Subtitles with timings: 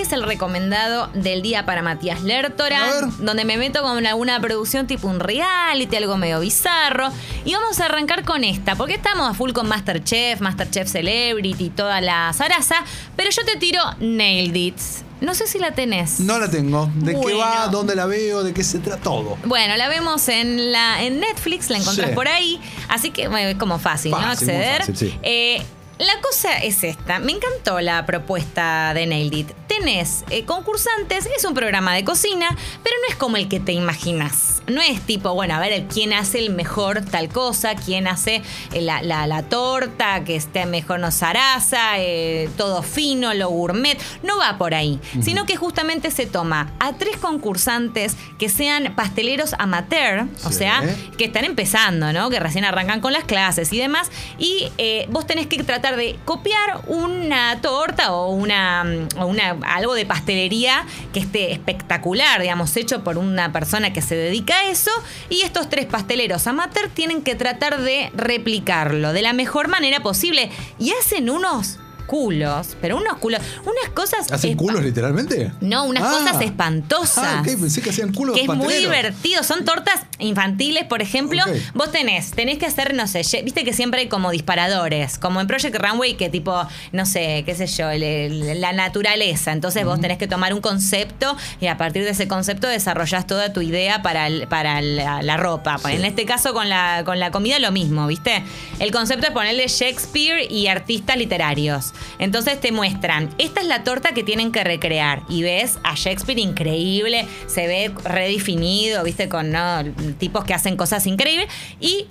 [0.00, 2.80] hoy es el recomendado del día para Matías Lertora,
[3.18, 7.08] donde me meto con alguna producción tipo un reality, algo medio bizarro.
[7.44, 12.00] Y vamos a arrancar con esta, porque estamos a full con Masterchef, Masterchef Celebrity, toda
[12.00, 12.76] la zaraza,
[13.14, 14.76] pero yo te tiro Nailed It.
[15.20, 16.18] No sé si la tenés.
[16.20, 16.88] No la tengo.
[16.94, 17.68] ¿De qué va?
[17.68, 18.42] ¿Dónde la veo?
[18.42, 19.02] ¿De qué se trata?
[19.02, 19.36] Todo.
[19.44, 22.14] Bueno, la vemos en la en Netflix, la encontrás Sí.
[22.14, 22.58] por ahí,
[22.88, 24.16] así que bueno, es como fácil, ¿no?
[24.18, 24.78] Fácil, Acceder.
[24.78, 25.18] fácil, sí.
[25.22, 25.62] Eh,
[26.00, 29.50] la cosa es esta, me encantó la propuesta de Nailed It.
[29.68, 32.48] Tenés eh, concursantes, es un programa de cocina,
[32.82, 34.62] pero no es como el que te imaginas.
[34.66, 38.42] No es tipo, bueno, a ver quién hace el mejor tal cosa, quién hace
[38.72, 43.98] eh, la, la- la torta, que esté mejor no zaraza, eh, todo fino, lo gourmet.
[44.22, 49.54] No va por ahí, sino que justamente se toma a tres concursantes que sean pasteleros
[49.58, 50.54] amateur, o Sí.
[50.58, 50.82] sea,
[51.18, 52.28] que están empezando, ¿no?
[52.30, 54.10] Que recién arrancan con las clases y demás.
[54.38, 54.66] Y
[55.10, 58.84] vos tenés que tratar de copiar una torta o una,
[59.18, 64.14] o una algo de pastelería que esté espectacular, digamos, hecho por una persona que se
[64.14, 64.90] dedica a eso.
[65.28, 70.50] Y estos tres pasteleros amateur tienen que tratar de replicarlo de la mejor manera posible.
[70.78, 71.78] Y hacen unos
[72.10, 74.32] culos, pero unos culos, unas cosas.
[74.32, 75.52] ¿Hacen culos literalmente?
[75.60, 76.10] No, unas Ah.
[76.18, 77.24] cosas espantosas.
[77.24, 79.44] Ah, ok, pensé que hacían culos Que es muy divertido.
[79.44, 81.40] Son tortas infantiles, por ejemplo.
[81.72, 85.46] Vos tenés, tenés que hacer, no sé, viste que siempre hay como disparadores, como en
[85.46, 89.52] Project Runway, que tipo, no sé, qué sé yo, la naturaleza.
[89.52, 93.52] Entonces vos tenés que tomar un concepto y a partir de ese concepto desarrollás toda
[93.52, 95.78] tu idea para, el- para la, la ropa.
[95.78, 95.92] Sí.
[95.92, 98.42] En este caso con la, con la comida lo mismo, ¿viste?
[98.80, 101.92] El concepto es ponerle Shakespeare y artistas literarios.
[102.18, 106.38] Entonces te muestran, esta es la torta que tienen que recrear y ves a Shakespeare
[106.38, 109.28] increíble, se ve redefinido, ¿viste?
[109.28, 109.84] Con ¿no?
[110.18, 111.48] tipos que hacen cosas increíbles
[111.80, 112.06] y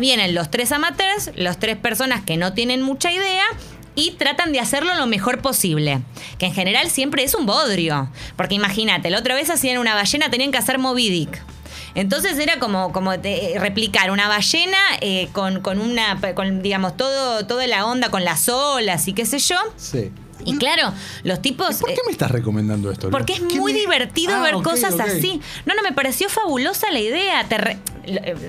[0.00, 3.44] vienen los tres amateurs, los tres personas que no tienen mucha idea
[3.94, 6.00] y tratan de hacerlo lo mejor posible.
[6.38, 8.10] Que en general siempre es un bodrio.
[8.36, 11.53] Porque imagínate, la otra vez hacían una ballena, tenían que hacer Moby Dick.
[11.94, 17.46] Entonces era como, como de- replicar una ballena eh, con, con una, con, digamos, todo,
[17.46, 19.56] toda la onda con las olas y qué sé yo.
[19.76, 20.10] Sí.
[20.46, 20.92] Y claro,
[21.22, 21.76] los tipos...
[21.76, 23.08] ¿Por qué eh, me estás recomendando esto?
[23.10, 25.40] porque es ¿Qué muy me- divertido Ah, ver cosas así.
[25.64, 27.44] No, no, me pareció fabulosa la idea.
[27.48, 27.93] Te re- lo- eh,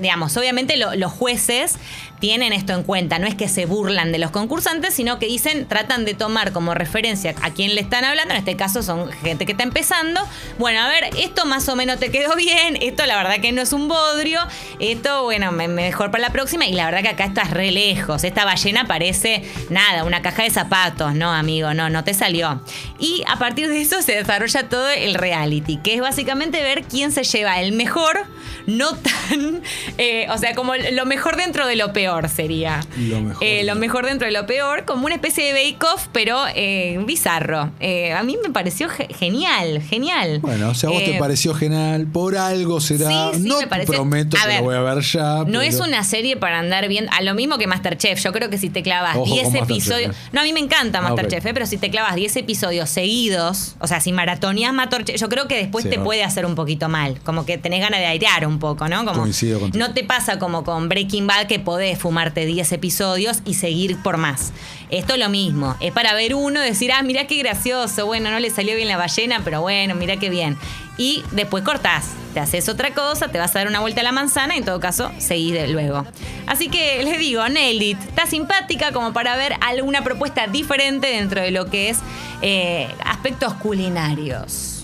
[0.01, 1.75] digamos, obviamente lo- los jueces
[2.19, 3.19] tienen esto en cuenta.
[3.19, 6.73] No es que se burlan de los concursantes, sino que dicen, tratan de tomar como
[6.73, 8.33] referencia a quién le están hablando.
[8.33, 10.21] En este caso son gente que está empezando.
[10.57, 12.77] Bueno, a ver, esto más o menos te quedó bien.
[12.81, 14.39] Esto la verdad que no es un bodrio.
[14.79, 16.65] Esto, bueno, me- mejor para la próxima.
[16.65, 18.23] Y la verdad que acá estás re lejos.
[18.23, 21.13] Esta ballena parece nada, una caja de zapatos.
[21.15, 22.61] No, amigo, no, no te salió.
[22.97, 27.11] Y a partir de eso se desarrolla todo el reality, que es básicamente ver quién
[27.11, 28.25] se lleva el mejor,
[28.67, 29.61] no tan.
[29.97, 32.81] eh, o sea, como lo mejor dentro de lo peor sería.
[32.97, 33.43] Lo mejor.
[33.43, 37.71] Eh, lo mejor dentro de lo peor, como una especie de bake-off, pero eh, bizarro.
[38.15, 40.39] A mí me pareció ge- genial, genial.
[40.41, 43.31] Bueno, si a vos te pareció genial, por algo será.
[43.33, 45.21] Sí, sí, no me pareció- prometo que ver, lo voy a ver ya.
[45.39, 47.11] No pero- es una serie para andar viendo.
[47.13, 48.21] A lo mismo que Masterchef.
[48.23, 50.15] Yo creo que si te clavas Ojo 10 con Masterchef, episodios.
[50.31, 53.87] No, a mí me encanta Ah, Masterchef, pero si te clavas 10 episodios seguidos, o
[53.87, 57.19] sea, si maratoneas Masterchef, yo creo que después Sí, te puede hacer un poquito mal.
[57.23, 59.05] Como que tenés ganas de airear un poco, ¿no?
[59.05, 59.85] Como Coincido contigo.
[59.85, 64.17] No te pasa como con Breaking Bad que podés fumarte 10 episodios y seguir por
[64.17, 64.51] más.
[64.89, 65.75] Esto es lo mismo.
[65.79, 68.05] Es para ver uno, decir, ah, mirá qué gracioso.
[68.05, 70.57] Bueno, no le salió bien la ballena, pero bueno, mirá qué bien.
[70.97, 72.11] Y después cortás.
[72.33, 74.65] Te haces otra cosa, te vas a dar una vuelta a la manzana y en
[74.65, 76.05] todo caso seguís de luego.
[76.47, 77.99] Así que les digo, Nailed It.
[78.01, 81.99] Está simpática como para ver alguna propuesta diferente dentro de lo que es
[82.41, 84.74] eh, aspectos culinarios.